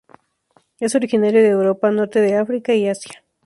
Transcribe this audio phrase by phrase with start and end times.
[0.79, 3.23] Es originario de Europa, Norte de África y Asia.